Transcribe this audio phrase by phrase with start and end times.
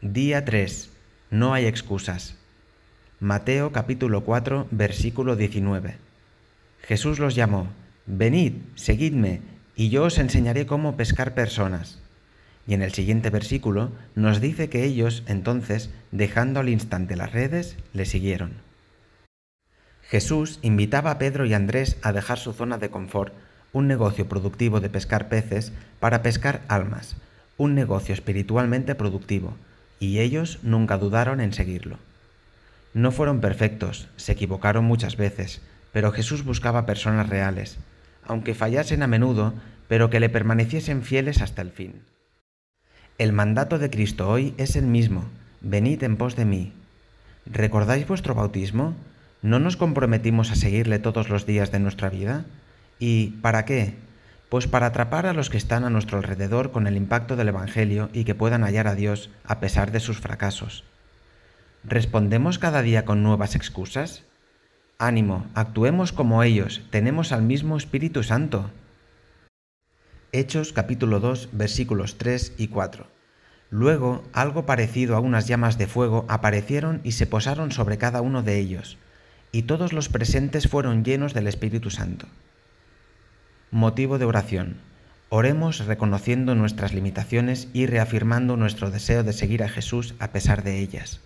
[0.00, 0.90] Día 3.
[1.32, 2.36] No hay excusas.
[3.18, 5.96] Mateo capítulo 4 versículo 19.
[6.82, 7.66] Jesús los llamó,
[8.06, 9.40] Venid, seguidme,
[9.74, 11.98] y yo os enseñaré cómo pescar personas.
[12.68, 17.76] Y en el siguiente versículo nos dice que ellos, entonces, dejando al instante las redes,
[17.92, 18.52] le siguieron.
[20.02, 23.34] Jesús invitaba a Pedro y Andrés a dejar su zona de confort,
[23.72, 27.16] un negocio productivo de pescar peces, para pescar almas,
[27.56, 29.56] un negocio espiritualmente productivo,
[30.00, 31.98] y ellos nunca dudaron en seguirlo.
[32.94, 35.60] No fueron perfectos, se equivocaron muchas veces,
[35.92, 37.78] pero Jesús buscaba personas reales,
[38.24, 39.54] aunque fallasen a menudo,
[39.88, 42.02] pero que le permaneciesen fieles hasta el fin.
[43.18, 45.24] El mandato de Cristo hoy es el mismo,
[45.60, 46.72] venid en pos de mí.
[47.46, 48.94] ¿Recordáis vuestro bautismo?
[49.42, 52.44] ¿No nos comprometimos a seguirle todos los días de nuestra vida?
[52.98, 53.94] ¿Y para qué?
[54.48, 58.08] Pues para atrapar a los que están a nuestro alrededor con el impacto del Evangelio
[58.14, 60.84] y que puedan hallar a Dios a pesar de sus fracasos.
[61.84, 64.24] ¿Respondemos cada día con nuevas excusas?
[64.98, 68.70] Ánimo, actuemos como ellos, tenemos al mismo Espíritu Santo.
[70.32, 73.06] Hechos capítulo 2 versículos 3 y 4.
[73.70, 78.42] Luego algo parecido a unas llamas de fuego aparecieron y se posaron sobre cada uno
[78.42, 78.96] de ellos,
[79.52, 82.26] y todos los presentes fueron llenos del Espíritu Santo.
[83.70, 84.76] Motivo de oración.
[85.28, 90.78] Oremos reconociendo nuestras limitaciones y reafirmando nuestro deseo de seguir a Jesús a pesar de
[90.78, 91.20] ellas.